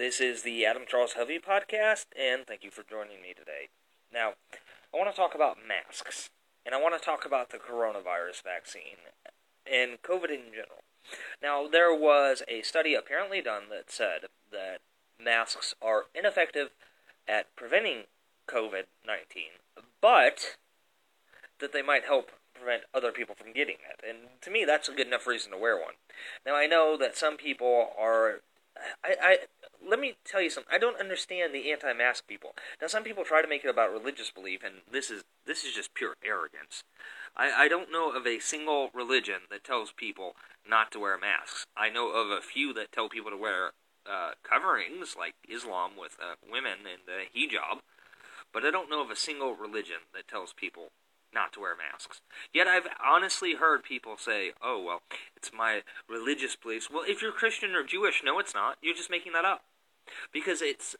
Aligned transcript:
This 0.00 0.18
is 0.18 0.44
the 0.44 0.64
Adam 0.64 0.84
Charles 0.88 1.12
Hovey 1.12 1.38
podcast, 1.38 2.06
and 2.18 2.46
thank 2.46 2.64
you 2.64 2.70
for 2.70 2.82
joining 2.82 3.20
me 3.20 3.34
today. 3.36 3.68
Now, 4.10 4.32
I 4.94 4.96
want 4.96 5.10
to 5.10 5.14
talk 5.14 5.34
about 5.34 5.58
masks, 5.68 6.30
and 6.64 6.74
I 6.74 6.80
want 6.80 6.98
to 6.98 7.04
talk 7.04 7.26
about 7.26 7.50
the 7.50 7.58
coronavirus 7.58 8.42
vaccine 8.42 8.96
and 9.70 10.00
COVID 10.00 10.30
in 10.30 10.52
general. 10.56 10.80
Now, 11.42 11.68
there 11.68 11.94
was 11.94 12.42
a 12.48 12.62
study 12.62 12.94
apparently 12.94 13.42
done 13.42 13.64
that 13.68 13.90
said 13.90 14.32
that 14.50 14.78
masks 15.22 15.74
are 15.82 16.04
ineffective 16.14 16.70
at 17.28 17.54
preventing 17.54 18.04
COVID 18.48 18.84
19, 19.06 19.42
but 20.00 20.56
that 21.58 21.74
they 21.74 21.82
might 21.82 22.06
help 22.06 22.30
prevent 22.54 22.84
other 22.94 23.12
people 23.12 23.34
from 23.34 23.52
getting 23.52 23.76
it. 23.86 24.00
And 24.02 24.40
to 24.40 24.50
me, 24.50 24.64
that's 24.64 24.88
a 24.88 24.94
good 24.94 25.08
enough 25.08 25.26
reason 25.26 25.52
to 25.52 25.58
wear 25.58 25.76
one. 25.76 26.00
Now, 26.46 26.56
I 26.56 26.66
know 26.66 26.96
that 26.96 27.18
some 27.18 27.36
people 27.36 27.90
are. 28.00 28.40
I, 29.04 29.14
I 29.22 29.38
let 29.86 29.98
me 29.98 30.14
tell 30.24 30.42
you 30.42 30.50
something. 30.50 30.72
I 30.72 30.78
don't 30.78 31.00
understand 31.00 31.54
the 31.54 31.72
anti-mask 31.72 32.26
people. 32.26 32.54
Now, 32.80 32.86
some 32.86 33.02
people 33.02 33.24
try 33.24 33.42
to 33.42 33.48
make 33.48 33.64
it 33.64 33.70
about 33.70 33.92
religious 33.92 34.30
belief, 34.30 34.62
and 34.64 34.76
this 34.90 35.10
is 35.10 35.24
this 35.46 35.64
is 35.64 35.72
just 35.72 35.94
pure 35.94 36.14
arrogance. 36.24 36.84
I, 37.36 37.64
I 37.64 37.68
don't 37.68 37.92
know 37.92 38.10
of 38.10 38.26
a 38.26 38.38
single 38.38 38.90
religion 38.92 39.42
that 39.50 39.64
tells 39.64 39.92
people 39.92 40.34
not 40.68 40.90
to 40.92 41.00
wear 41.00 41.18
masks. 41.18 41.64
I 41.76 41.88
know 41.90 42.10
of 42.10 42.30
a 42.30 42.42
few 42.42 42.72
that 42.74 42.92
tell 42.92 43.08
people 43.08 43.30
to 43.30 43.36
wear 43.36 43.72
uh, 44.10 44.32
coverings, 44.42 45.16
like 45.18 45.34
Islam 45.48 45.92
with 45.98 46.16
uh, 46.20 46.34
women 46.50 46.78
and 46.90 47.02
the 47.06 47.28
hijab, 47.38 47.80
but 48.52 48.64
I 48.64 48.70
don't 48.70 48.90
know 48.90 49.02
of 49.02 49.10
a 49.10 49.16
single 49.16 49.54
religion 49.54 50.08
that 50.14 50.28
tells 50.28 50.52
people 50.52 50.90
not 51.34 51.52
to 51.52 51.60
wear 51.60 51.76
masks. 51.76 52.20
Yet 52.52 52.66
I've 52.66 52.88
honestly 53.02 53.54
heard 53.54 53.82
people 53.82 54.16
say, 54.16 54.52
"Oh 54.62 54.82
well, 54.82 55.02
it's 55.36 55.52
my 55.52 55.82
religious 56.08 56.56
beliefs." 56.56 56.90
Well, 56.90 57.04
if 57.06 57.22
you're 57.22 57.32
Christian 57.32 57.74
or 57.74 57.82
Jewish, 57.84 58.22
no, 58.24 58.38
it's 58.38 58.54
not. 58.54 58.78
You're 58.82 58.94
just 58.94 59.10
making 59.10 59.32
that 59.32 59.44
up 59.44 59.64
because 60.32 60.62
it's 60.62 60.96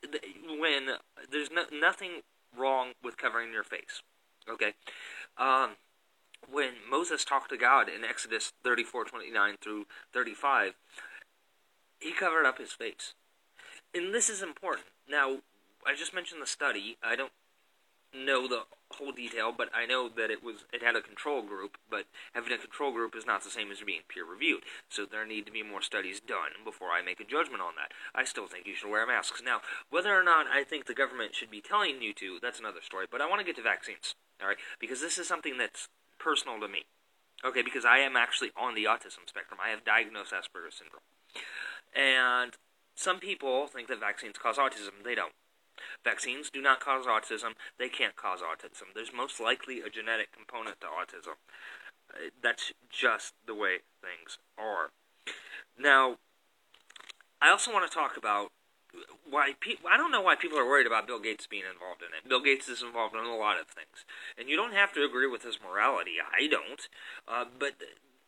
when 0.59 0.97
there's 1.31 1.51
no, 1.51 1.65
nothing 1.73 2.23
wrong 2.57 2.93
with 3.03 3.17
covering 3.17 3.53
your 3.53 3.65
face. 3.65 4.03
Okay, 4.49 4.75
um, 5.39 5.77
when 6.51 6.71
Moses 6.89 7.25
talked 7.25 7.51
to 7.51 7.57
God 7.57 7.89
in 7.89 8.05
Exodus 8.05 8.53
34, 8.65 9.05
29 9.05 9.57
through 9.61 9.87
35, 10.13 10.75
he 12.01 12.13
covered 12.13 12.47
up 12.47 12.59
his 12.59 12.73
face. 12.73 13.15
And 13.95 14.15
this 14.15 14.31
is 14.31 14.43
important. 14.43 14.87
Now, 15.09 15.39
I 15.87 15.95
just 15.95 16.15
mentioned 16.15 16.41
the 16.41 16.47
study. 16.47 16.97
I 17.03 17.17
don't 17.17 17.33
know 18.15 18.49
the 18.49 18.63
whole 18.93 19.13
detail, 19.13 19.53
but 19.57 19.71
I 19.75 19.87
know 19.87 20.09
that 20.09 20.31
it 20.31 20.43
was 20.43 20.65
it 20.73 20.83
had 20.83 20.97
a 20.97 21.03
control 21.03 21.43
group, 21.43 21.79
but 21.89 22.07
having 22.35 22.53
a 22.53 22.59
control 22.59 22.93
group 22.93 23.15
is 23.15 23.27
not 23.27 23.45
the 23.45 23.51
same 23.51 23.71
as 23.71 23.81
being 23.81 24.01
peer 24.09 24.25
reviewed. 24.25 24.63
So 24.89 25.07
there 25.07 25.27
need 25.27 25.47
to 25.47 25.53
be 25.53 25.63
more 25.63 25.83
studies 25.83 26.21
done 26.21 26.65
before 26.65 26.89
I 26.89 27.03
make 27.03 27.21
a 27.21 27.25
judgment 27.25 27.63
on 27.63 27.75
that. 27.77 27.93
I 28.15 28.25
still 28.25 28.47
think 28.47 28.67
you 28.67 28.75
should 28.75 28.91
wear 28.91 29.07
masks. 29.07 29.43
Now, 29.45 29.61
whether 29.91 30.13
or 30.13 30.25
not 30.25 30.47
I 30.47 30.65
think 30.65 30.87
the 30.87 30.95
government 30.95 31.35
should 31.35 31.51
be 31.51 31.61
telling 31.61 32.03
you 32.03 32.13
to, 32.15 32.39
that's 32.43 32.59
another 32.59 32.81
story, 32.83 33.07
but 33.11 33.21
I 33.21 33.29
want 33.29 33.41
to 33.41 33.47
get 33.47 33.57
to 33.57 33.63
vaccines. 33.63 34.15
All 34.43 34.49
right? 34.49 34.59
Because 34.81 35.01
this 35.01 35.19
is 35.19 35.29
something 35.29 35.57
that's 35.59 35.89
personal 36.19 36.59
to 36.61 36.69
me. 36.69 36.85
Okay, 37.45 37.63
because 37.63 37.85
I 37.85 37.99
am 37.99 38.17
actually 38.17 38.51
on 38.57 38.75
the 38.75 38.85
autism 38.85 39.27
spectrum. 39.27 39.61
I 39.65 39.71
have 39.71 39.85
diagnosed 39.85 40.33
Asperger's 40.33 40.77
syndrome. 40.77 41.01
And 41.95 42.53
some 42.95 43.19
people 43.19 43.67
think 43.67 43.89
that 43.89 43.99
vaccines 43.99 44.37
cause 44.37 44.57
autism. 44.57 45.05
They 45.05 45.15
don't. 45.15 45.33
Vaccines 46.05 46.51
do 46.51 46.61
not 46.61 46.81
cause 46.81 47.07
autism. 47.07 47.55
They 47.79 47.89
can't 47.89 48.17
cause 48.17 48.41
autism. 48.41 48.95
There's 48.95 49.13
most 49.15 49.41
likely 49.41 49.81
a 49.81 49.91
genetic 49.91 50.33
component 50.33 50.81
to 50.81 50.87
autism. 50.87 51.37
Uh, 52.13 52.31
that's 52.43 52.73
just 52.89 53.35
the 53.47 53.55
way 53.55 53.79
things 54.01 54.39
are. 54.59 54.91
Now, 55.79 56.17
I 57.41 57.51
also 57.51 57.73
want 57.73 57.91
to 57.91 57.95
talk 57.95 58.17
about 58.17 58.51
why 59.29 59.55
people. 59.61 59.89
I 59.91 59.97
don't 59.97 60.11
know 60.11 60.21
why 60.21 60.35
people 60.35 60.59
are 60.59 60.67
worried 60.67 60.87
about 60.87 61.07
Bill 61.07 61.21
Gates 61.21 61.47
being 61.47 61.63
involved 61.71 62.03
in 62.03 62.09
it. 62.09 62.29
Bill 62.29 62.43
Gates 62.43 62.69
is 62.69 62.83
involved 62.83 63.15
in 63.15 63.25
a 63.25 63.37
lot 63.37 63.61
of 63.61 63.69
things, 63.69 64.05
and 64.37 64.49
you 64.49 64.57
don't 64.57 64.75
have 64.75 64.93
to 64.95 65.05
agree 65.05 65.29
with 65.29 65.45
his 65.45 65.59
morality. 65.63 66.15
I 66.21 66.49
don't, 66.49 66.89
uh, 67.29 67.45
but 67.59 67.75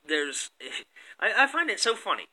there's. 0.06 0.50
I, 1.20 1.44
I 1.44 1.46
find 1.46 1.68
it 1.68 1.80
so 1.80 1.96
funny 1.96 2.28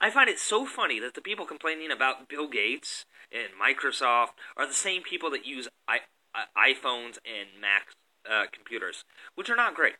I 0.00 0.10
find 0.10 0.28
it 0.28 0.38
so 0.38 0.64
funny 0.64 1.00
that 1.00 1.14
the 1.14 1.20
people 1.20 1.44
complaining 1.44 1.90
about 1.90 2.28
Bill 2.28 2.48
Gates 2.48 3.04
and 3.32 3.48
Microsoft 3.60 4.38
are 4.56 4.66
the 4.66 4.74
same 4.74 5.02
people 5.02 5.30
that 5.30 5.44
use 5.44 5.68
I, 5.88 6.00
uh, 6.34 6.44
iPhones 6.56 7.18
and 7.26 7.60
Mac 7.60 7.88
uh, 8.28 8.44
computers, 8.52 9.04
which 9.34 9.50
are 9.50 9.56
not 9.56 9.74
great. 9.74 9.94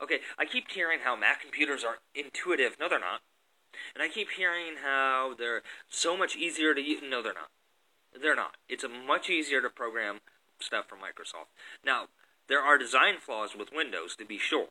Okay, 0.00 0.20
I 0.38 0.44
keep 0.44 0.70
hearing 0.70 1.00
how 1.04 1.16
Mac 1.16 1.40
computers 1.40 1.82
are 1.82 1.98
intuitive. 2.14 2.76
No, 2.78 2.88
they're 2.88 3.00
not. 3.00 3.20
And 3.94 4.02
I 4.02 4.08
keep 4.08 4.30
hearing 4.30 4.74
how 4.82 5.34
they're 5.36 5.62
so 5.88 6.16
much 6.16 6.36
easier 6.36 6.74
to 6.74 6.80
use. 6.80 7.00
No, 7.02 7.22
they're 7.22 7.34
not. 7.34 7.50
They're 8.20 8.36
not. 8.36 8.56
It's 8.68 8.84
much 9.06 9.28
easier 9.28 9.60
to 9.60 9.70
program 9.70 10.20
stuff 10.60 10.88
from 10.88 10.98
Microsoft. 10.98 11.50
Now, 11.84 12.06
there 12.48 12.60
are 12.60 12.78
design 12.78 13.14
flaws 13.18 13.56
with 13.58 13.72
Windows, 13.72 14.14
to 14.16 14.24
be 14.24 14.38
sure 14.38 14.68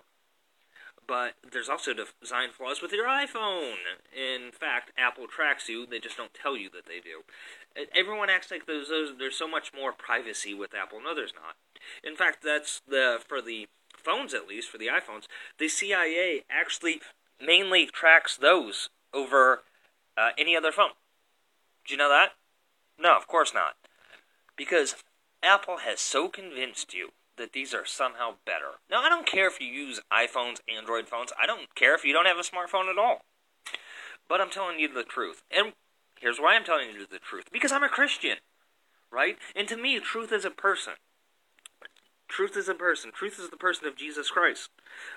but 1.08 1.34
there's 1.52 1.70
also 1.70 1.94
design 1.94 2.50
flaws 2.56 2.82
with 2.82 2.92
your 2.92 3.06
iPhone. 3.06 3.76
In 4.16 4.52
fact, 4.52 4.92
Apple 4.98 5.28
tracks 5.28 5.68
you; 5.68 5.86
they 5.86 6.00
just 6.00 6.18
don't 6.18 6.34
tell 6.34 6.56
you 6.56 6.70
that 6.72 6.86
they 6.86 7.00
do. 7.00 7.24
Everyone 7.96 8.30
acts 8.30 8.52
like 8.52 8.66
there's 8.66 8.90
there's 9.18 9.36
so 9.36 9.48
much 9.48 9.74
more 9.74 9.92
privacy 9.92 10.54
with 10.54 10.74
Apple. 10.74 11.00
No, 11.04 11.16
there's 11.16 11.34
not. 11.34 11.56
In 12.04 12.16
fact, 12.16 12.44
that's 12.44 12.82
the 12.88 13.20
for 13.28 13.42
the 13.42 13.68
phones 13.98 14.34
at 14.34 14.48
least 14.48 14.70
for 14.70 14.78
the 14.78 14.88
iPhones. 14.88 15.26
The 15.58 15.68
CIA 15.68 16.44
actually 16.50 17.02
mainly 17.40 17.86
tracks 17.86 18.38
those 18.38 18.90
over 19.14 19.64
uh, 20.18 20.30
any 20.38 20.56
other 20.56 20.72
phone. 20.72 20.92
Do 21.86 21.94
you 21.94 21.98
know 21.98 22.10
that? 22.10 22.34
No, 23.00 23.18
of 23.18 23.28
course 23.28 23.54
not. 23.54 23.76
Because 24.56 24.96
Apple 25.42 25.78
has 25.78 26.00
so 26.00 26.28
convinced 26.28 26.94
you 26.94 27.12
that 27.42 27.54
these 27.54 27.74
are 27.74 27.86
somehow 27.86 28.36
better. 28.46 28.80
Now, 28.90 29.02
I 29.02 29.10
don't 29.10 29.28
care 29.28 29.48
if 29.48 29.60
you 29.60 29.68
use 29.68 30.00
iPhones, 30.12 30.60
Android 30.74 31.08
phones. 31.08 31.34
I 31.42 31.46
don't 31.46 31.74
care 31.76 31.96
if 31.96 32.06
you 32.06 32.14
don't 32.14 32.28
have 32.28 32.38
a 32.38 32.42
smartphone 32.42 32.90
at 32.90 32.98
all. 32.98 33.22
But 34.30 34.40
I'm 34.40 34.50
telling 34.50 34.80
you 34.80 34.92
the 34.92 35.04
truth. 35.04 35.44
And 35.56 35.74
here's 36.20 36.40
why 36.40 36.56
I'm 36.56 36.64
telling 36.64 36.90
you 36.90 37.06
the 37.06 37.20
truth. 37.20 37.46
Because 37.52 37.72
I'm 37.72 37.84
a 37.84 37.90
Christian, 37.90 38.38
right? 39.12 39.38
And 39.56 39.68
to 39.68 39.76
me, 39.76 40.00
truth 40.00 40.32
is 40.32 40.46
a 40.46 40.52
person. 40.52 40.94
Truth 42.30 42.56
is 42.56 42.70
a 42.70 42.74
person. 42.74 43.12
Truth 43.12 43.40
is 43.40 43.50
the 43.50 43.58
person 43.58 43.88
of 43.88 43.98
Jesus 43.98 44.30
Christ. 44.30 44.70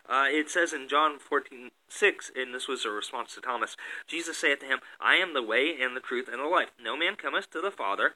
Uh, 0.09 0.27
it 0.29 0.51
says 0.51 0.73
in 0.73 0.89
John 0.89 1.21
14, 1.21 1.71
6, 1.89 2.33
and 2.35 2.53
this 2.53 2.67
was 2.67 2.85
a 2.85 2.91
response 2.91 3.35
to 3.35 3.41
Thomas, 3.41 3.77
Jesus 4.09 4.39
saith 4.39 4.59
to 4.61 4.67
him, 4.67 4.81
I 5.01 5.15
am 5.15 5.33
the 5.33 5.43
way 5.43 5.77
and 5.81 5.97
the 5.97 6.01
truth 6.01 6.27
and 6.27 6.41
the 6.41 6.49
life. 6.49 6.71
No 6.83 6.97
man 6.97 7.15
cometh 7.15 7.51
to 7.51 7.61
the 7.61 7.71
Father 7.71 8.15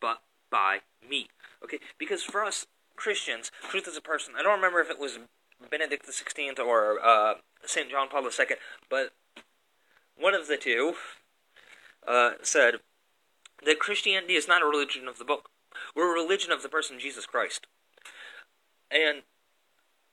but 0.00 0.22
by 0.50 0.78
me. 1.08 1.28
Okay, 1.62 1.78
because 1.98 2.22
for 2.22 2.44
us, 2.44 2.66
Christians, 3.00 3.50
truth 3.70 3.88
is 3.88 3.96
a 3.96 4.02
person. 4.02 4.34
I 4.38 4.42
don't 4.42 4.56
remember 4.56 4.80
if 4.80 4.90
it 4.90 5.00
was 5.00 5.18
Benedict 5.70 6.04
the 6.04 6.12
Sixteenth 6.12 6.58
or 6.58 7.02
uh, 7.02 7.34
Saint 7.64 7.90
John 7.90 8.08
Paul 8.10 8.24
II, 8.24 8.56
but 8.90 9.12
one 10.18 10.34
of 10.34 10.48
the 10.48 10.58
two 10.58 10.94
uh, 12.06 12.32
said 12.42 12.74
that 13.64 13.78
Christianity 13.78 14.34
is 14.34 14.46
not 14.46 14.60
a 14.60 14.66
religion 14.66 15.08
of 15.08 15.16
the 15.16 15.24
book. 15.24 15.48
We're 15.96 16.14
a 16.14 16.22
religion 16.22 16.52
of 16.52 16.62
the 16.62 16.68
person 16.68 16.98
Jesus 16.98 17.24
Christ. 17.24 17.66
And 18.90 19.22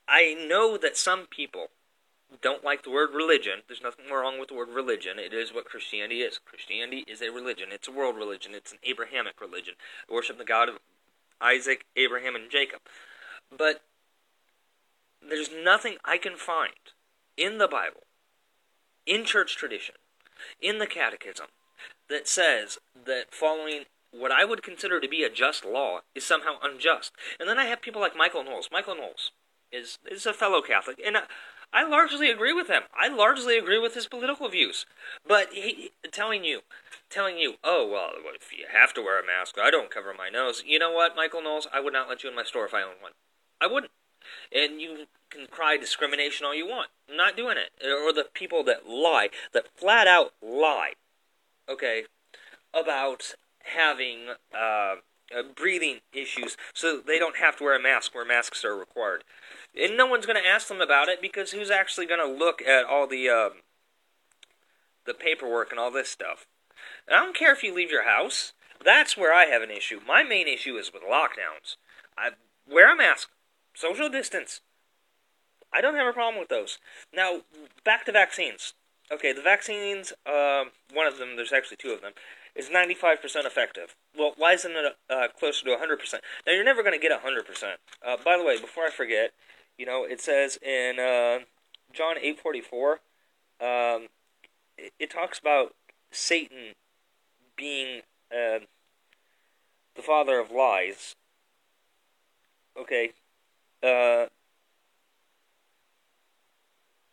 I 0.07 0.33
know 0.33 0.77
that 0.77 0.95
some 0.95 1.25
people 1.29 1.67
don't 2.41 2.63
like 2.63 2.83
the 2.83 2.91
word 2.91 3.09
religion. 3.13 3.63
There's 3.67 3.83
nothing 3.83 4.05
wrong 4.09 4.39
with 4.39 4.47
the 4.47 4.55
word 4.55 4.69
religion. 4.69 5.19
It 5.19 5.33
is 5.33 5.53
what 5.53 5.65
Christianity 5.65 6.21
is. 6.21 6.39
Christianity 6.39 7.03
is 7.05 7.21
a 7.21 7.31
religion. 7.31 7.69
It's 7.71 7.87
a 7.89 7.91
world 7.91 8.15
religion. 8.15 8.53
It's 8.55 8.71
an 8.71 8.79
Abrahamic 8.83 9.41
religion. 9.41 9.73
Worship 10.09 10.37
the 10.37 10.45
God 10.45 10.69
of 10.69 10.79
Isaac, 11.41 11.85
Abraham, 11.95 12.35
and 12.35 12.49
Jacob. 12.49 12.81
But 13.55 13.81
there's 15.21 15.49
nothing 15.51 15.97
I 16.03 16.17
can 16.17 16.35
find 16.35 16.73
in 17.35 17.57
the 17.57 17.67
Bible, 17.67 18.03
in 19.05 19.25
church 19.25 19.55
tradition, 19.55 19.95
in 20.61 20.79
the 20.79 20.87
catechism, 20.87 21.47
that 22.09 22.27
says 22.27 22.79
that 23.05 23.33
following 23.33 23.83
what 24.11 24.31
I 24.31 24.45
would 24.45 24.63
consider 24.63 24.99
to 24.99 25.07
be 25.07 25.23
a 25.23 25.29
just 25.29 25.65
law 25.65 25.99
is 26.15 26.25
somehow 26.25 26.55
unjust. 26.63 27.11
And 27.39 27.47
then 27.47 27.59
I 27.59 27.65
have 27.65 27.81
people 27.81 28.01
like 28.01 28.15
Michael 28.15 28.43
Knowles. 28.43 28.69
Michael 28.71 28.95
Knowles 28.95 29.31
is, 29.71 29.99
is 30.09 30.25
a 30.25 30.33
fellow 30.33 30.61
Catholic, 30.61 30.99
and 31.05 31.17
I, 31.17 31.23
I 31.73 31.87
largely 31.87 32.29
agree 32.31 32.53
with 32.53 32.67
him. 32.67 32.83
I 32.93 33.09
largely 33.09 33.57
agree 33.57 33.79
with 33.79 33.93
his 33.93 34.07
political 34.07 34.47
views. 34.49 34.85
But 35.27 35.49
he 35.53 35.91
telling 36.11 36.43
you 36.43 36.61
telling 37.09 37.37
you, 37.37 37.55
oh, 37.63 37.87
well, 37.89 38.09
if 38.35 38.51
you 38.51 38.65
have 38.71 38.93
to 38.93 39.01
wear 39.01 39.19
a 39.19 39.25
mask, 39.25 39.55
I 39.61 39.71
don't 39.71 39.91
cover 39.91 40.13
my 40.17 40.29
nose. 40.29 40.63
You 40.65 40.79
know 40.79 40.91
what, 40.91 41.15
Michael 41.15 41.41
Knowles? 41.41 41.67
I 41.73 41.79
would 41.79 41.93
not 41.93 42.09
let 42.09 42.23
you 42.23 42.29
in 42.29 42.35
my 42.35 42.43
store 42.43 42.65
if 42.65 42.73
I 42.73 42.81
owned 42.81 43.01
one. 43.01 43.13
I 43.61 43.67
wouldn't. 43.67 43.91
And 44.53 44.81
you 44.81 45.05
can 45.29 45.47
cry 45.47 45.77
discrimination 45.77 46.45
all 46.45 46.55
you 46.55 46.67
want. 46.67 46.89
I'm 47.09 47.15
not 47.15 47.37
doing 47.37 47.57
it. 47.57 47.71
Or 47.85 48.11
the 48.11 48.25
people 48.33 48.63
that 48.65 48.87
lie, 48.87 49.29
that 49.53 49.67
flat 49.75 50.07
out 50.07 50.33
lie, 50.41 50.93
okay, 51.69 52.03
about 52.73 53.35
having 53.63 54.29
uh, 54.53 54.95
uh, 55.35 55.43
breathing 55.55 55.99
issues 56.13 56.57
so 56.73 57.01
they 57.05 57.19
don't 57.19 57.37
have 57.37 57.57
to 57.57 57.63
wear 57.63 57.75
a 57.75 57.81
mask 57.81 58.13
where 58.15 58.25
masks 58.25 58.63
are 58.63 58.75
required. 58.75 59.23
And 59.75 59.97
no 59.97 60.05
one's 60.05 60.25
going 60.25 60.41
to 60.41 60.47
ask 60.47 60.67
them 60.67 60.81
about 60.81 61.07
it 61.07 61.21
because 61.21 61.51
who's 61.51 61.69
actually 61.69 62.05
going 62.05 62.19
to 62.19 62.45
look 62.45 62.61
at 62.61 62.85
all 62.85 63.07
the 63.07 63.29
uh, 63.29 63.49
the 65.05 65.13
paperwork 65.13 65.71
and 65.71 65.79
all 65.79 65.91
this 65.91 66.09
stuff? 66.09 66.47
And 67.07 67.15
I 67.15 67.23
don't 67.23 67.35
care 67.35 67.53
if 67.53 67.63
you 67.63 67.73
leave 67.73 67.91
your 67.91 68.05
house. 68.05 68.53
That's 68.83 69.17
where 69.17 69.33
I 69.33 69.45
have 69.45 69.61
an 69.61 69.71
issue. 69.71 69.99
My 70.05 70.23
main 70.23 70.47
issue 70.47 70.77
is 70.77 70.91
with 70.93 71.03
lockdowns. 71.03 71.77
I 72.17 72.31
wear 72.69 72.93
a 72.93 72.97
mask, 72.97 73.29
social 73.73 74.09
distance. 74.09 74.61
I 75.73 75.81
don't 75.81 75.95
have 75.95 76.07
a 76.07 76.13
problem 76.13 76.39
with 76.39 76.49
those. 76.49 76.77
Now, 77.13 77.41
back 77.83 78.05
to 78.05 78.11
vaccines. 78.11 78.73
Okay, 79.11 79.31
the 79.31 79.41
vaccines, 79.41 80.11
uh, 80.25 80.65
one 80.93 81.07
of 81.07 81.17
them, 81.17 81.35
there's 81.35 81.53
actually 81.53 81.77
two 81.77 81.91
of 81.91 82.01
them, 82.01 82.11
is 82.55 82.69
95% 82.69 83.45
effective. 83.45 83.95
Well, 84.17 84.33
why 84.37 84.53
isn't 84.53 84.71
it 84.71 84.97
uh, 85.09 85.27
closer 85.37 85.63
to 85.65 85.71
100%? 85.71 86.13
Now, 86.45 86.53
you're 86.53 86.63
never 86.63 86.83
going 86.83 86.99
to 86.99 87.07
get 87.07 87.11
100%. 87.11 87.63
Uh, 88.05 88.17
by 88.23 88.37
the 88.37 88.43
way, 88.43 88.59
before 88.59 88.83
I 88.85 88.89
forget, 88.89 89.31
you 89.77 89.85
know, 89.85 90.03
it 90.03 90.21
says 90.21 90.57
in 90.57 90.99
uh, 90.99 91.39
John 91.93 92.15
8.44, 92.17 92.91
um, 93.59 94.07
it, 94.77 94.93
it, 94.99 95.09
talks 95.09 95.39
about 95.39 95.75
Satan 96.11 96.73
being 97.55 98.01
uh, 98.31 98.59
the 99.95 100.01
father 100.01 100.39
of 100.39 100.51
lies. 100.51 101.15
Okay. 102.79 103.11
Uh, 103.81 104.27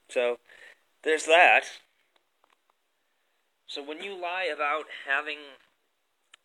so, 0.08 0.38
there's 1.02 1.26
that. 1.26 1.64
So 3.66 3.82
when 3.82 4.02
you 4.02 4.14
lie 4.20 4.48
about 4.54 4.84
having 5.08 5.38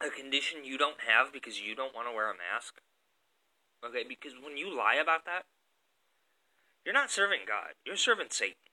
a 0.02 0.10
condition 0.10 0.64
you 0.64 0.78
don't 0.78 1.02
have 1.06 1.32
because 1.32 1.62
you 1.62 1.76
don't 1.76 1.94
want 1.94 2.08
to 2.08 2.16
wear 2.16 2.32
a 2.32 2.34
mask, 2.34 2.82
okay, 3.86 4.04
because 4.08 4.34
when 4.42 4.58
you 4.58 4.76
lie 4.76 4.96
about 4.96 5.26
that, 5.26 5.44
you're 6.90 6.98
not 6.98 7.14
serving 7.14 7.46
God. 7.46 7.78
You're 7.86 8.02
serving 8.02 8.34
Satan. 8.34 8.66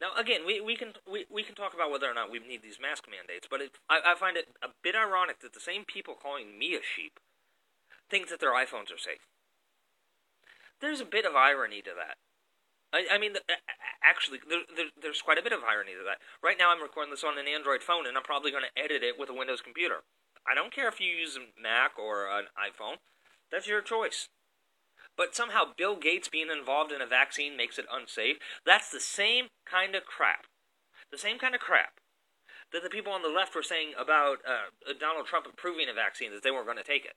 Now, 0.00 0.16
again, 0.16 0.48
we, 0.48 0.56
we 0.58 0.72
can 0.72 0.96
we, 1.04 1.28
we 1.28 1.44
can 1.44 1.54
talk 1.54 1.76
about 1.76 1.92
whether 1.92 2.08
or 2.08 2.16
not 2.16 2.32
we 2.32 2.40
need 2.40 2.64
these 2.64 2.80
mask 2.80 3.04
mandates, 3.04 3.44
but 3.44 3.60
it, 3.60 3.76
I, 3.92 4.00
I 4.00 4.14
find 4.16 4.40
it 4.40 4.56
a 4.64 4.72
bit 4.80 4.96
ironic 4.96 5.44
that 5.44 5.52
the 5.52 5.60
same 5.60 5.84
people 5.84 6.16
calling 6.16 6.56
me 6.56 6.72
a 6.72 6.80
sheep 6.80 7.20
think 8.08 8.32
that 8.32 8.40
their 8.40 8.56
iPhones 8.56 8.88
are 8.88 8.96
safe. 8.96 9.28
There's 10.80 11.04
a 11.04 11.04
bit 11.04 11.28
of 11.28 11.36
irony 11.36 11.82
to 11.84 11.92
that. 11.92 12.16
I, 12.96 13.16
I 13.16 13.18
mean, 13.20 13.36
actually, 14.00 14.40
there, 14.48 14.64
there, 14.74 14.88
there's 14.96 15.20
quite 15.20 15.36
a 15.36 15.44
bit 15.44 15.52
of 15.52 15.60
irony 15.60 15.92
to 15.92 16.04
that. 16.08 16.24
Right 16.40 16.56
now, 16.56 16.72
I'm 16.72 16.80
recording 16.80 17.12
this 17.12 17.24
on 17.24 17.36
an 17.36 17.44
Android 17.44 17.82
phone, 17.82 18.08
and 18.08 18.16
I'm 18.16 18.24
probably 18.24 18.50
going 18.50 18.64
to 18.64 18.80
edit 18.80 19.04
it 19.04 19.20
with 19.20 19.28
a 19.28 19.36
Windows 19.36 19.60
computer. 19.60 20.08
I 20.48 20.54
don't 20.54 20.72
care 20.72 20.88
if 20.88 21.04
you 21.04 21.12
use 21.12 21.36
a 21.36 21.44
Mac 21.60 21.98
or 22.00 22.32
an 22.32 22.48
iPhone. 22.56 22.96
That's 23.52 23.68
your 23.68 23.82
choice. 23.82 24.32
But 25.16 25.34
somehow 25.34 25.72
Bill 25.76 25.96
Gates 25.96 26.28
being 26.28 26.48
involved 26.50 26.92
in 26.92 27.00
a 27.00 27.06
vaccine 27.06 27.56
makes 27.56 27.78
it 27.78 27.86
unsafe. 27.90 28.36
That's 28.64 28.90
the 28.90 29.00
same 29.00 29.48
kind 29.64 29.94
of 29.94 30.04
crap. 30.04 30.46
The 31.10 31.18
same 31.18 31.38
kind 31.38 31.54
of 31.54 31.60
crap 31.60 32.00
that 32.72 32.82
the 32.82 32.90
people 32.90 33.12
on 33.12 33.22
the 33.22 33.28
left 33.28 33.54
were 33.54 33.62
saying 33.62 33.92
about 33.98 34.38
uh, 34.46 34.92
Donald 34.98 35.26
Trump 35.26 35.46
approving 35.46 35.88
a 35.88 35.94
vaccine 35.94 36.32
that 36.32 36.42
they 36.42 36.50
weren't 36.50 36.66
going 36.66 36.78
to 36.78 36.84
take 36.84 37.04
it. 37.04 37.14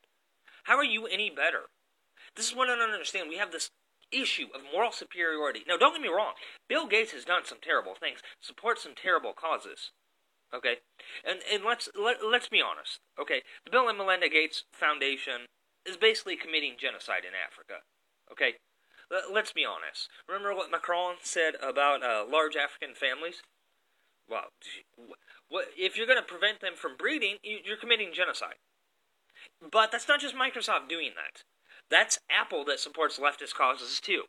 How 0.63 0.77
are 0.77 0.83
you 0.83 1.07
any 1.07 1.29
better? 1.29 1.69
This 2.35 2.47
is 2.49 2.55
what 2.55 2.69
I 2.69 2.75
don't 2.75 2.91
understand. 2.91 3.29
We 3.29 3.37
have 3.37 3.51
this 3.51 3.71
issue 4.11 4.47
of 4.53 4.61
moral 4.71 4.91
superiority. 4.91 5.61
Now, 5.67 5.77
don't 5.77 5.93
get 5.93 6.01
me 6.01 6.09
wrong. 6.09 6.33
Bill 6.67 6.87
Gates 6.87 7.11
has 7.11 7.25
done 7.25 7.45
some 7.45 7.57
terrible 7.61 7.95
things, 7.99 8.19
supports 8.39 8.83
some 8.83 8.93
terrible 8.95 9.33
causes. 9.33 9.91
Okay, 10.53 10.77
and 11.23 11.41
and 11.51 11.63
let's 11.63 11.89
let, 11.93 12.25
let's 12.25 12.49
be 12.49 12.59
honest. 12.59 13.01
Okay, 13.21 13.43
the 13.65 13.69
Bill 13.69 13.87
and 13.87 13.99
Melinda 13.99 14.29
Gates 14.29 14.63
Foundation 14.73 15.45
is 15.85 15.97
basically 15.97 16.35
committing 16.35 16.75
genocide 16.77 17.23
in 17.23 17.33
Africa. 17.33 17.81
Okay, 18.31 18.55
let's 19.31 19.53
be 19.53 19.65
honest. 19.65 20.09
Remember 20.27 20.53
what 20.53 20.71
Macron 20.71 21.15
said 21.21 21.55
about 21.61 22.03
uh, 22.03 22.25
large 22.29 22.55
African 22.55 22.95
families? 22.95 23.41
Well, 24.29 24.53
if 25.75 25.97
you're 25.97 26.05
going 26.05 26.21
to 26.21 26.23
prevent 26.23 26.61
them 26.61 26.73
from 26.75 26.95
breeding? 26.97 27.37
You're 27.43 27.77
committing 27.77 28.11
genocide. 28.13 28.61
But 29.71 29.91
that's 29.91 30.07
not 30.07 30.19
just 30.19 30.35
Microsoft 30.35 30.89
doing 30.89 31.11
that. 31.15 31.43
That's 31.89 32.19
Apple 32.29 32.63
that 32.65 32.79
supports 32.79 33.17
leftist 33.17 33.55
causes 33.55 33.99
too. 33.99 34.23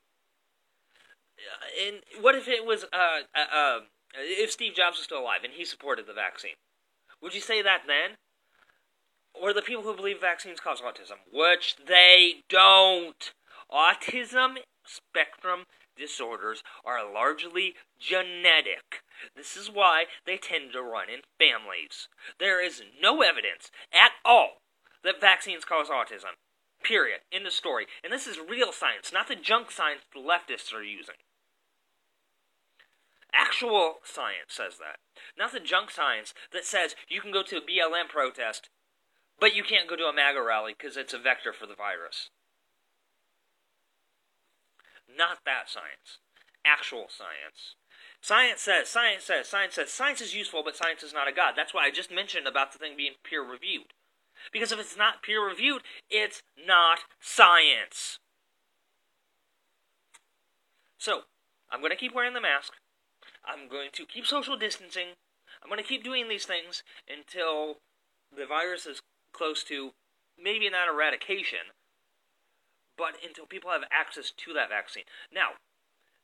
And 1.86 2.00
what 2.22 2.34
if 2.34 2.48
it 2.48 2.64
was 2.64 2.84
uh, 2.84 3.20
uh, 3.34 3.54
uh, 3.54 3.78
if 4.14 4.50
Steve 4.50 4.74
Jobs 4.74 4.98
was 4.98 5.04
still 5.04 5.20
alive 5.20 5.40
and 5.44 5.52
he 5.54 5.64
supported 5.64 6.06
the 6.06 6.12
vaccine? 6.12 6.56
Would 7.22 7.34
you 7.34 7.40
say 7.40 7.62
that 7.62 7.82
then? 7.86 8.16
Or 9.34 9.52
the 9.52 9.62
people 9.62 9.82
who 9.82 9.94
believe 9.94 10.20
vaccines 10.20 10.60
cause 10.60 10.80
autism, 10.80 11.18
which 11.32 11.76
they 11.86 12.42
don't. 12.48 13.32
Autism 13.70 14.56
spectrum 14.84 15.64
disorders 15.96 16.62
are 16.84 17.10
largely 17.10 17.74
genetic. 17.98 19.02
This 19.36 19.56
is 19.56 19.70
why 19.70 20.04
they 20.26 20.36
tend 20.36 20.72
to 20.72 20.82
run 20.82 21.08
in 21.08 21.20
families. 21.38 22.08
There 22.38 22.64
is 22.64 22.82
no 23.00 23.22
evidence 23.22 23.70
at 23.92 24.12
all 24.24 24.62
that 25.04 25.20
vaccines 25.20 25.64
cause 25.64 25.88
autism. 25.88 26.40
Period. 26.82 27.20
In 27.30 27.44
the 27.44 27.50
story. 27.50 27.86
And 28.02 28.12
this 28.12 28.26
is 28.26 28.38
real 28.38 28.72
science, 28.72 29.12
not 29.12 29.28
the 29.28 29.36
junk 29.36 29.70
science 29.70 30.02
the 30.12 30.20
leftists 30.20 30.72
are 30.72 30.82
using. 30.82 31.16
Actual 33.32 33.96
science 34.02 34.48
says 34.48 34.78
that. 34.78 34.98
Not 35.38 35.52
the 35.52 35.60
junk 35.60 35.90
science 35.90 36.34
that 36.52 36.64
says 36.64 36.96
you 37.08 37.20
can 37.20 37.32
go 37.32 37.42
to 37.42 37.58
a 37.58 37.60
BLM 37.60 38.08
protest, 38.08 38.70
but 39.40 39.56
you 39.56 39.64
can't 39.64 39.88
go 39.88 39.96
to 39.96 40.04
a 40.04 40.12
MAGA 40.12 40.42
rally 40.42 40.74
because 40.76 40.96
it's 40.96 41.14
a 41.14 41.18
vector 41.18 41.52
for 41.52 41.66
the 41.66 41.74
virus. 41.74 42.30
Not 45.08 45.38
that 45.44 45.68
science. 45.68 46.18
Actual 46.64 47.06
science. 47.08 47.74
Science 48.20 48.60
says, 48.60 48.88
science 48.88 49.24
says, 49.24 49.48
science 49.48 49.74
says, 49.74 49.90
science 49.90 50.20
is 50.20 50.34
useful, 50.34 50.62
but 50.62 50.76
science 50.76 51.02
is 51.02 51.14
not 51.14 51.26
a 51.26 51.32
god. 51.32 51.54
That's 51.56 51.72
why 51.72 51.86
I 51.86 51.90
just 51.90 52.12
mentioned 52.12 52.46
about 52.46 52.72
the 52.72 52.78
thing 52.78 52.96
being 52.96 53.14
peer 53.24 53.42
reviewed. 53.42 53.94
Because 54.52 54.72
if 54.72 54.78
it's 54.78 54.96
not 54.96 55.22
peer 55.22 55.44
reviewed, 55.46 55.82
it's 56.10 56.42
not 56.66 57.00
science. 57.18 58.18
So, 60.98 61.22
I'm 61.70 61.80
going 61.80 61.90
to 61.90 61.96
keep 61.96 62.14
wearing 62.14 62.34
the 62.34 62.40
mask. 62.40 62.74
I'm 63.44 63.68
going 63.68 63.88
to 63.92 64.04
keep 64.04 64.26
social 64.26 64.56
distancing. 64.56 65.16
I'm 65.62 65.70
going 65.70 65.82
to 65.82 65.88
keep 65.88 66.04
doing 66.04 66.28
these 66.28 66.44
things 66.44 66.82
until 67.08 67.78
the 68.34 68.46
virus 68.46 68.86
is 68.86 69.00
close 69.40 69.64
to 69.64 69.96
maybe 70.36 70.68
not 70.68 70.92
eradication, 70.92 71.72
but 72.98 73.16
until 73.24 73.46
people 73.46 73.70
have 73.72 73.88
access 73.88 74.30
to 74.36 74.52
that 74.52 74.68
vaccine. 74.68 75.08
Now, 75.32 75.56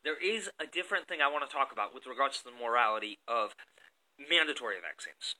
there 0.05 0.21
is 0.21 0.51
a 0.61 0.69
different 0.69 1.09
thing 1.09 1.25
I 1.25 1.33
want 1.33 1.49
to 1.49 1.57
talk 1.57 1.73
about 1.73 1.95
with 1.95 2.05
regards 2.05 2.37
to 2.39 2.45
the 2.45 2.53
morality 2.53 3.17
of 3.27 3.57
mandatory 4.21 4.77
vaccines. 4.85 5.35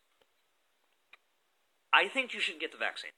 I 1.93 2.09
think 2.09 2.33
you 2.33 2.41
should 2.41 2.59
get 2.59 2.73
the 2.73 2.81
vaccine. 2.81 3.13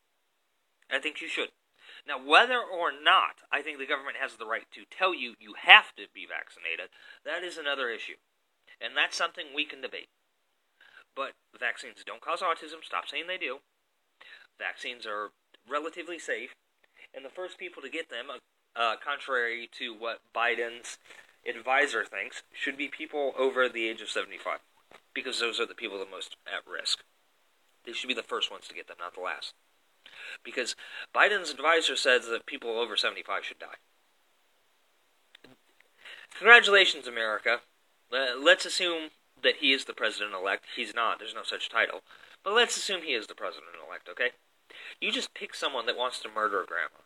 I 0.91 0.99
think 0.99 1.23
you 1.23 1.29
should. 1.29 1.55
Now, 2.03 2.19
whether 2.19 2.59
or 2.59 2.91
not 2.91 3.47
I 3.55 3.63
think 3.63 3.79
the 3.79 3.87
government 3.87 4.19
has 4.19 4.35
the 4.35 4.47
right 4.47 4.67
to 4.75 4.91
tell 4.91 5.15
you 5.15 5.39
you 5.39 5.55
have 5.55 5.95
to 5.95 6.11
be 6.11 6.27
vaccinated, 6.27 6.91
that 7.25 7.47
is 7.47 7.59
another 7.59 7.91
issue. 7.91 8.19
And 8.81 8.97
that's 8.97 9.17
something 9.17 9.55
we 9.55 9.65
can 9.65 9.81
debate. 9.81 10.11
But 11.15 11.39
vaccines 11.55 12.03
don't 12.05 12.21
cause 12.21 12.43
autism. 12.43 12.83
Stop 12.83 13.07
saying 13.07 13.31
they 13.31 13.39
do. 13.39 13.63
Vaccines 14.59 15.07
are 15.07 15.31
relatively 15.69 16.19
safe. 16.19 16.55
And 17.15 17.25
the 17.25 17.31
first 17.31 17.59
people 17.59 17.83
to 17.83 17.89
get 17.89 18.11
them, 18.11 18.27
uh, 18.77 18.97
contrary 19.03 19.69
to 19.79 19.95
what 19.95 20.21
Biden's 20.35 20.99
advisor 21.49 22.05
thinks, 22.05 22.43
should 22.53 22.77
be 22.77 22.89
people 22.89 23.33
over 23.39 23.69
the 23.69 23.89
age 23.89 24.03
of 24.03 24.11
75. 24.11 24.59
Because 25.15 25.41
those 25.41 25.59
are 25.59 25.67
the 25.67 25.75
people 25.75 25.99
the 25.99 26.11
most 26.11 26.37
at 26.47 26.71
risk. 26.71 27.03
They 27.85 27.93
should 27.93 28.09
be 28.09 28.15
the 28.15 28.23
first 28.23 28.51
ones 28.51 28.69
to 28.69 28.75
get 28.75 28.89
them, 28.89 28.99
not 29.01 29.15
the 29.15 29.21
last. 29.21 29.55
Because 30.45 30.77
Biden's 31.15 31.51
advisor 31.51 31.97
says 31.97 32.27
that 32.29 32.47
people 32.47 32.79
over 32.79 32.97
75 32.97 33.45
should 33.45 33.59
die. 33.59 33.79
Congratulations, 36.37 37.07
America. 37.07 37.61
Uh, 38.13 38.39
let's 38.39 38.67
assume 38.67 39.11
that 39.43 39.57
he 39.57 39.73
is 39.73 39.85
the 39.85 39.95
president 39.95 40.35
elect. 40.35 40.65
He's 40.77 40.95
not, 40.95 41.19
there's 41.19 41.35
no 41.35 41.43
such 41.43 41.69
title. 41.69 42.01
But 42.45 42.55
let's 42.55 42.77
assume 42.77 43.03
he 43.03 43.15
is 43.15 43.27
the 43.27 43.35
president 43.35 43.73
elect, 43.87 44.09
okay? 44.09 44.31
You 45.01 45.13
just 45.13 45.35
pick 45.35 45.55
someone 45.55 45.87
that 45.87 45.97
wants 45.97 46.21
to 46.21 46.29
murder 46.29 46.63
a 46.63 46.67
grandma. 46.67 47.03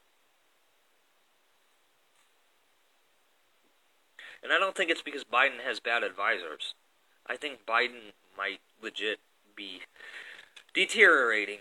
And 4.42 4.52
I 4.52 4.58
don't 4.58 4.76
think 4.76 4.90
it's 4.90 5.02
because 5.02 5.24
Biden 5.24 5.60
has 5.64 5.78
bad 5.78 6.02
advisors. 6.02 6.74
I 7.26 7.36
think 7.36 7.64
Biden 7.66 8.12
might 8.36 8.60
legit 8.82 9.20
be 9.54 9.82
deteriorating. 10.74 11.58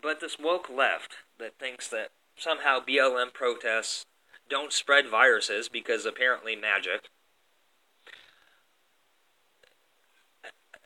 But 0.00 0.20
this 0.20 0.38
woke 0.38 0.70
left 0.70 1.16
that 1.38 1.58
thinks 1.58 1.88
that 1.88 2.10
somehow 2.36 2.78
BLM 2.80 3.34
protests 3.34 4.06
don't 4.48 4.72
spread 4.72 5.08
viruses 5.08 5.68
because 5.68 6.06
apparently 6.06 6.56
magic. 6.56 7.10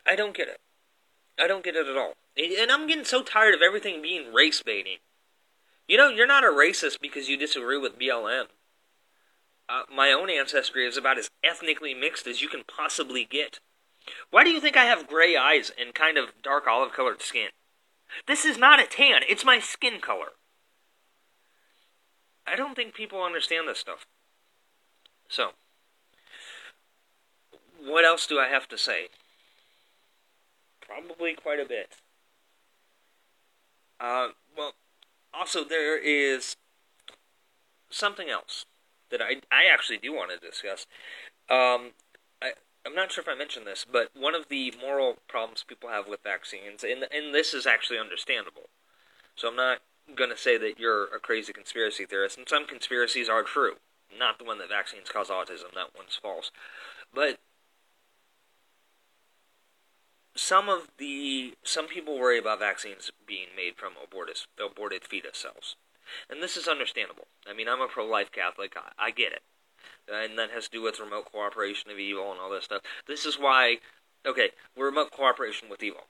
I 0.06 0.16
don't 0.16 0.36
get 0.36 0.48
it. 0.48 0.60
I 1.38 1.46
don't 1.46 1.64
get 1.64 1.76
it 1.76 1.86
at 1.86 1.96
all. 1.96 2.14
And 2.36 2.70
I'm 2.70 2.86
getting 2.86 3.04
so 3.04 3.22
tired 3.22 3.54
of 3.54 3.62
everything 3.62 4.02
being 4.02 4.32
race 4.32 4.62
baiting. 4.62 4.98
You 5.86 5.96
know, 5.96 6.08
you're 6.08 6.26
not 6.26 6.44
a 6.44 6.48
racist 6.48 7.00
because 7.00 7.28
you 7.28 7.36
disagree 7.36 7.78
with 7.78 7.98
BLM. 7.98 8.46
Uh, 9.68 9.82
my 9.94 10.10
own 10.10 10.28
ancestry 10.30 10.86
is 10.86 10.96
about 10.96 11.18
as 11.18 11.30
ethnically 11.42 11.94
mixed 11.94 12.26
as 12.26 12.42
you 12.42 12.48
can 12.48 12.62
possibly 12.64 13.24
get. 13.24 13.60
Why 14.30 14.44
do 14.44 14.50
you 14.50 14.60
think 14.60 14.76
I 14.76 14.84
have 14.84 15.06
gray 15.06 15.36
eyes 15.36 15.70
and 15.78 15.94
kind 15.94 16.18
of 16.18 16.42
dark 16.42 16.66
olive 16.66 16.92
colored 16.92 17.22
skin? 17.22 17.48
This 18.26 18.44
is 18.44 18.58
not 18.58 18.80
a 18.80 18.86
tan, 18.86 19.22
it's 19.28 19.44
my 19.44 19.58
skin 19.58 20.00
color. 20.00 20.32
I 22.46 22.56
don't 22.56 22.74
think 22.74 22.94
people 22.94 23.22
understand 23.22 23.66
this 23.68 23.78
stuff. 23.78 24.06
So, 25.28 25.50
what 27.82 28.04
else 28.04 28.26
do 28.26 28.38
I 28.38 28.48
have 28.48 28.68
to 28.68 28.78
say? 28.78 29.08
Probably 30.86 31.34
quite 31.34 31.60
a 31.60 31.64
bit. 31.64 31.96
Uh, 34.00 34.28
well, 34.56 34.72
also, 35.32 35.64
there 35.64 35.98
is 35.98 36.56
something 37.90 38.28
else 38.28 38.66
that 39.10 39.20
I, 39.20 39.36
I 39.50 39.64
actually 39.72 39.98
do 39.98 40.12
want 40.12 40.30
to 40.30 40.46
discuss. 40.46 40.86
Um, 41.48 41.92
I, 42.42 42.52
I'm 42.86 42.94
not 42.94 43.12
sure 43.12 43.22
if 43.22 43.28
I 43.28 43.34
mentioned 43.34 43.66
this, 43.66 43.84
but 43.90 44.10
one 44.14 44.34
of 44.34 44.48
the 44.48 44.72
moral 44.80 45.18
problems 45.28 45.64
people 45.66 45.90
have 45.90 46.08
with 46.08 46.22
vaccines, 46.22 46.84
and, 46.84 47.06
and 47.12 47.34
this 47.34 47.54
is 47.54 47.66
actually 47.66 47.98
understandable. 47.98 48.68
So 49.36 49.48
I'm 49.48 49.56
not 49.56 49.78
going 50.14 50.30
to 50.30 50.36
say 50.36 50.58
that 50.58 50.78
you're 50.78 51.04
a 51.04 51.18
crazy 51.18 51.52
conspiracy 51.52 52.04
theorist, 52.04 52.36
and 52.38 52.48
some 52.48 52.66
conspiracies 52.66 53.28
are 53.28 53.42
true. 53.42 53.74
Not 54.16 54.38
the 54.38 54.44
one 54.44 54.58
that 54.58 54.68
vaccines 54.68 55.08
cause 55.08 55.28
autism, 55.28 55.74
that 55.74 55.96
one's 55.96 56.18
false. 56.20 56.50
But 57.12 57.38
some 60.34 60.68
of 60.68 60.90
the 60.98 61.54
some 61.62 61.86
people 61.86 62.18
worry 62.18 62.38
about 62.38 62.58
vaccines 62.58 63.10
being 63.26 63.48
made 63.56 63.76
from 63.76 63.92
aborted 64.02 64.36
aborted 64.62 65.04
fetus 65.04 65.38
cells, 65.38 65.76
and 66.28 66.42
this 66.42 66.56
is 66.56 66.68
understandable. 66.68 67.26
I 67.48 67.52
mean, 67.52 67.68
I'm 67.68 67.80
a 67.80 67.88
pro-life 67.88 68.32
Catholic. 68.32 68.76
I, 68.76 69.06
I 69.06 69.10
get 69.10 69.32
it, 69.32 69.42
and 70.12 70.38
that 70.38 70.50
has 70.50 70.64
to 70.64 70.70
do 70.70 70.82
with 70.82 71.00
remote 71.00 71.30
cooperation 71.30 71.90
of 71.90 71.98
evil 71.98 72.30
and 72.32 72.40
all 72.40 72.50
this 72.50 72.64
stuff. 72.64 72.82
This 73.06 73.24
is 73.24 73.38
why, 73.38 73.78
okay, 74.26 74.50
remote 74.76 75.10
cooperation 75.10 75.68
with 75.68 75.82
evil. 75.82 76.04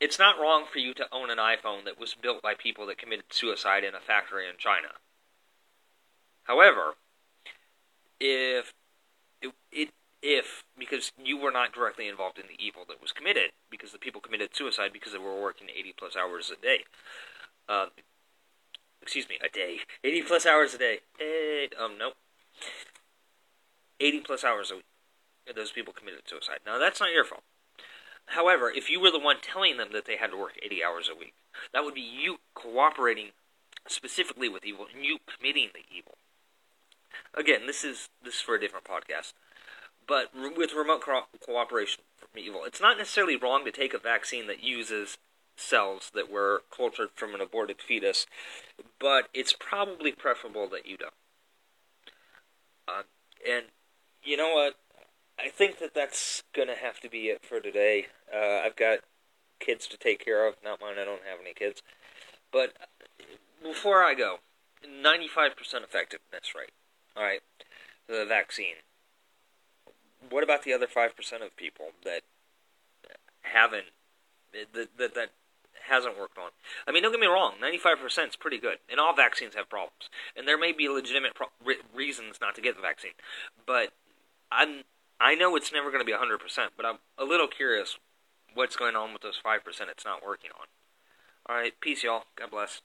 It's 0.00 0.18
not 0.18 0.40
wrong 0.40 0.64
for 0.70 0.78
you 0.78 0.94
to 0.94 1.06
own 1.12 1.30
an 1.30 1.38
iPhone 1.38 1.84
that 1.84 2.00
was 2.00 2.14
built 2.14 2.42
by 2.42 2.54
people 2.54 2.86
that 2.86 2.98
committed 2.98 3.26
suicide 3.30 3.84
in 3.84 3.94
a 3.94 4.00
factory 4.00 4.48
in 4.48 4.56
China. 4.58 4.88
However, 6.44 6.94
if 8.18 8.72
it, 9.40 9.52
it 9.70 9.90
if 10.22 10.64
because 10.78 11.12
you 11.22 11.36
were 11.36 11.50
not 11.50 11.72
directly 11.72 12.08
involved 12.08 12.38
in 12.38 12.46
the 12.46 12.64
evil 12.64 12.82
that 12.88 13.02
was 13.02 13.12
committed 13.12 13.50
because 13.70 13.92
the 13.92 13.98
people 13.98 14.20
committed 14.20 14.54
suicide 14.54 14.92
because 14.92 15.12
they 15.12 15.18
were 15.18 15.40
working 15.40 15.68
80 15.76 15.94
plus 15.98 16.16
hours 16.16 16.50
a 16.50 16.60
day. 16.60 16.84
Uh, 17.68 17.86
excuse 19.02 19.28
me 19.28 19.36
a 19.44 19.48
day. 19.48 19.78
80 20.04 20.22
plus 20.22 20.46
hours 20.46 20.74
a 20.74 20.78
day. 20.78 21.00
Eight, 21.20 21.74
um 21.78 21.98
nope. 21.98 22.14
80 24.00 24.20
plus 24.20 24.44
hours 24.44 24.70
a 24.70 24.76
week. 24.76 24.84
Those 25.54 25.72
people 25.72 25.92
committed 25.92 26.22
suicide. 26.26 26.60
Now 26.64 26.78
that's 26.78 27.00
not 27.00 27.12
your 27.12 27.24
fault. 27.24 27.42
However 28.26 28.70
if 28.70 28.88
you 28.88 29.00
were 29.00 29.10
the 29.10 29.18
one 29.18 29.36
telling 29.42 29.76
them 29.76 29.88
that 29.92 30.06
they 30.06 30.16
had 30.16 30.30
to 30.30 30.36
work 30.36 30.58
80 30.62 30.84
hours 30.84 31.10
a 31.12 31.18
week 31.18 31.34
that 31.72 31.84
would 31.84 31.94
be 31.94 32.00
you 32.00 32.38
cooperating 32.54 33.30
specifically 33.88 34.48
with 34.48 34.64
evil 34.64 34.86
and 34.94 35.04
you 35.04 35.18
committing 35.26 35.70
the 35.74 35.82
evil. 35.94 36.14
Again 37.34 37.66
this 37.66 37.82
is 37.82 38.08
this 38.22 38.36
is 38.36 38.40
for 38.40 38.54
a 38.54 38.60
different 38.60 38.86
podcast 38.86 39.32
but 40.06 40.30
with 40.56 40.72
remote 40.74 41.02
co- 41.02 41.26
cooperation 41.44 42.02
from 42.16 42.40
evil, 42.40 42.64
it's 42.64 42.80
not 42.80 42.98
necessarily 42.98 43.36
wrong 43.36 43.64
to 43.64 43.72
take 43.72 43.94
a 43.94 43.98
vaccine 43.98 44.46
that 44.46 44.62
uses 44.62 45.18
cells 45.56 46.10
that 46.14 46.30
were 46.30 46.62
cultured 46.74 47.10
from 47.14 47.34
an 47.34 47.40
aborted 47.40 47.80
fetus, 47.80 48.26
but 48.98 49.28
it's 49.34 49.52
probably 49.52 50.12
preferable 50.12 50.68
that 50.68 50.86
you 50.86 50.96
don't. 50.96 51.12
Uh, 52.88 53.02
and 53.48 53.66
you 54.22 54.36
know 54.36 54.54
what? 54.54 54.74
I 55.38 55.48
think 55.48 55.78
that 55.78 55.94
that's 55.94 56.42
gonna 56.54 56.76
have 56.76 57.00
to 57.00 57.08
be 57.08 57.26
it 57.26 57.44
for 57.44 57.60
today. 57.60 58.06
Uh, 58.32 58.60
I've 58.64 58.76
got 58.76 59.00
kids 59.60 59.86
to 59.88 59.96
take 59.96 60.24
care 60.24 60.46
of. 60.46 60.56
Not 60.62 60.80
mine. 60.80 60.94
I 61.00 61.04
don't 61.04 61.22
have 61.28 61.40
any 61.40 61.54
kids. 61.54 61.82
But 62.52 62.74
before 63.62 64.02
I 64.02 64.14
go, 64.14 64.38
95% 64.84 65.50
effectiveness 65.82 66.54
rate. 66.54 66.72
All 67.16 67.22
right, 67.22 67.40
the 68.08 68.24
vaccine 68.26 68.76
what 70.32 70.42
about 70.42 70.62
the 70.64 70.72
other 70.72 70.86
five 70.86 71.16
percent 71.16 71.42
of 71.42 71.56
people 71.56 71.86
that 72.04 72.22
haven't 73.42 73.86
that, 74.52 74.88
that 74.98 75.14
that 75.14 75.30
hasn't 75.88 76.18
worked 76.18 76.38
on? 76.38 76.50
I 76.86 76.92
mean, 76.92 77.02
don't 77.02 77.12
get 77.12 77.20
me 77.20 77.26
wrong, 77.26 77.54
ninety 77.60 77.78
five 77.78 77.98
percent 78.00 78.30
is 78.30 78.36
pretty 78.36 78.58
good, 78.58 78.78
and 78.90 78.98
all 78.98 79.14
vaccines 79.14 79.54
have 79.54 79.68
problems, 79.68 80.08
and 80.36 80.48
there 80.48 80.58
may 80.58 80.72
be 80.72 80.88
legitimate 80.88 81.34
pro- 81.34 81.52
re- 81.64 81.82
reasons 81.94 82.38
not 82.40 82.54
to 82.54 82.60
get 82.60 82.76
the 82.76 82.82
vaccine, 82.82 83.12
but 83.66 83.92
I'm 84.50 84.84
I 85.20 85.34
know 85.34 85.54
it's 85.54 85.72
never 85.72 85.90
going 85.90 86.00
to 86.00 86.06
be 86.06 86.16
hundred 86.16 86.38
percent, 86.38 86.72
but 86.76 86.86
I'm 86.86 86.98
a 87.18 87.24
little 87.24 87.48
curious 87.48 87.98
what's 88.54 88.76
going 88.76 88.96
on 88.96 89.12
with 89.12 89.22
those 89.22 89.38
five 89.42 89.64
percent 89.64 89.90
it's 89.90 90.04
not 90.04 90.24
working 90.24 90.50
on. 90.58 90.66
All 91.46 91.56
right, 91.56 91.72
peace, 91.80 92.02
y'all. 92.02 92.24
God 92.36 92.50
bless. 92.50 92.80